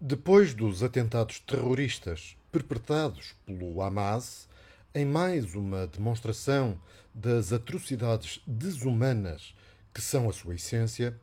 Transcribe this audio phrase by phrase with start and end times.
[0.00, 4.48] Depois dos atentados terroristas perpetrados pelo Hamas,
[4.94, 6.80] em mais uma demonstração
[7.12, 9.56] das atrocidades desumanas
[9.92, 11.18] que são a sua essência,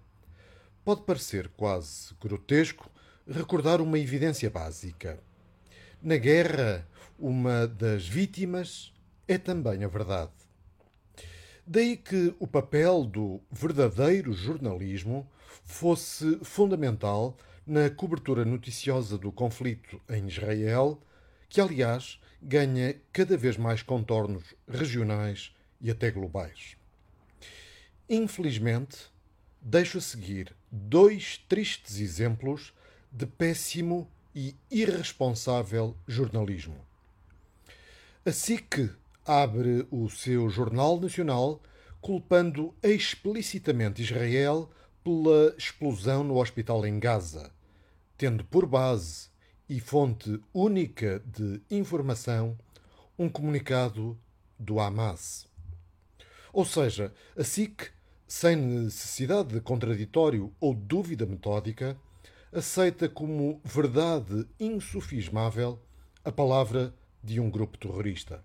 [0.84, 2.92] pode parecer quase grotesco
[3.26, 5.24] recordar uma evidência básica.
[6.02, 6.86] Na guerra,
[7.18, 8.94] uma das vítimas
[9.26, 10.34] é também a verdade.
[11.66, 15.26] Daí que o papel do verdadeiro jornalismo
[15.64, 21.02] fosse fundamental na cobertura noticiosa do conflito em Israel,
[21.50, 26.78] que, aliás, ganha cada vez mais contornos regionais e até globais.
[28.08, 28.98] Infelizmente,
[29.62, 32.74] deixo a seguir dois tristes exemplos
[33.12, 36.78] de péssimo e irresponsável jornalismo.
[38.24, 38.92] A SIC
[39.26, 41.62] abre o seu Jornal Nacional
[42.00, 44.70] culpando explicitamente Israel
[45.06, 47.52] pela explosão no hospital em Gaza,
[48.18, 49.30] tendo por base
[49.70, 52.58] e fonte única de informação
[53.18, 54.20] um comunicado
[54.58, 55.48] do Hamas.
[56.52, 57.92] Ou seja, a SIC,
[58.28, 61.96] sem necessidade de contraditório ou dúvida metódica,
[62.52, 65.80] aceita como verdade insufismável
[66.24, 66.92] a palavra
[67.24, 68.44] de um grupo terrorista.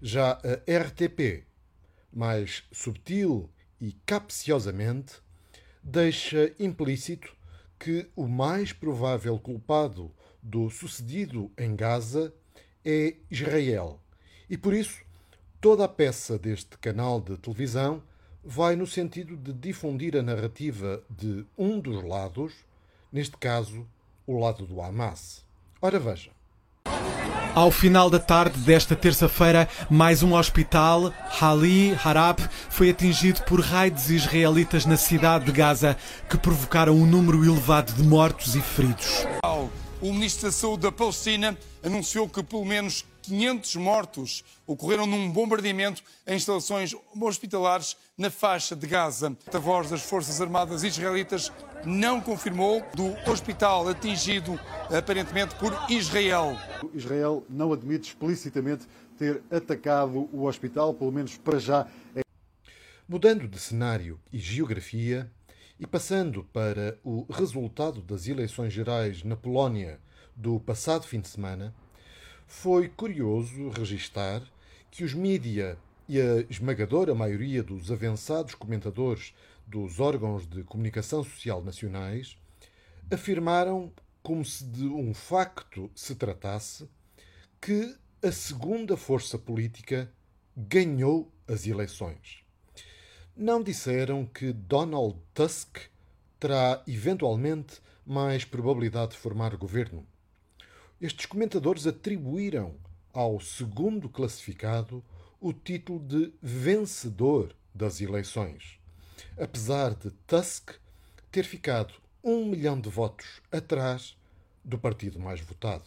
[0.00, 1.44] Já a RTP,
[2.10, 5.25] mais subtil e capciosamente,
[5.88, 7.32] deixa implícito
[7.78, 10.12] que o mais provável culpado
[10.42, 12.34] do sucedido em Gaza
[12.84, 14.00] é Israel.
[14.50, 15.00] E por isso,
[15.60, 18.02] toda a peça deste canal de televisão
[18.42, 22.52] vai no sentido de difundir a narrativa de um dos lados,
[23.12, 23.86] neste caso,
[24.26, 25.44] o lado do Hamas.
[25.80, 26.35] Ora veja.
[27.56, 34.10] Ao final da tarde desta terça-feira, mais um hospital, Hali Harab, foi atingido por raids
[34.10, 35.96] israelitas na cidade de Gaza,
[36.28, 39.26] que provocaram um número elevado de mortos e feridos.
[40.00, 46.02] O Ministro da Saúde da Palestina anunciou que pelo menos 500 mortos ocorreram num bombardeamento
[46.26, 49.34] em instalações hospitalares na faixa de Gaza.
[49.50, 51.50] A voz das Forças Armadas israelitas
[51.82, 54.60] não confirmou do hospital atingido
[54.94, 56.58] aparentemente por Israel.
[56.92, 58.86] Israel não admite explicitamente
[59.18, 61.86] ter atacado o hospital, pelo menos para já.
[63.08, 65.30] Mudando de cenário e geografia,
[65.78, 70.00] e passando para o resultado das eleições gerais na Polónia
[70.34, 71.74] do passado fim de semana,
[72.46, 74.42] foi curioso registar
[74.90, 75.78] que os mídia
[76.08, 79.34] e a esmagadora maioria dos avançados comentadores
[79.66, 82.38] dos órgãos de comunicação social nacionais
[83.10, 83.92] afirmaram,
[84.22, 86.88] como se de um facto se tratasse,
[87.60, 90.10] que a segunda força política
[90.56, 92.45] ganhou as eleições
[93.36, 95.78] não disseram que Donald Tusk
[96.40, 100.06] terá eventualmente mais probabilidade de formar governo.
[101.00, 102.74] Estes comentadores atribuíram
[103.12, 105.04] ao segundo classificado
[105.38, 108.78] o título de vencedor das eleições,
[109.38, 110.70] apesar de Tusk
[111.30, 111.92] ter ficado
[112.24, 114.16] um milhão de votos atrás
[114.64, 115.84] do partido mais votado.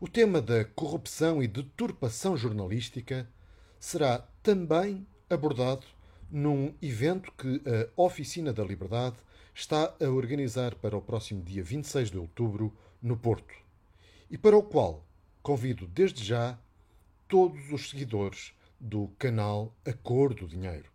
[0.00, 3.28] O tema da corrupção e deturpação jornalística
[3.78, 5.86] será também abordado
[6.30, 9.16] num evento que a Oficina da Liberdade
[9.54, 12.72] está a organizar para o próximo dia 26 de outubro
[13.02, 13.54] no Porto
[14.30, 15.04] e para o qual
[15.42, 16.58] convido desde já
[17.26, 20.91] todos os seguidores do canal A Cor do Dinheiro.